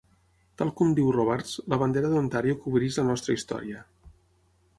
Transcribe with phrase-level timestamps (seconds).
[0.61, 3.87] Tal com diu Robarts, la bandera d'Ontario cobreix la nostra història.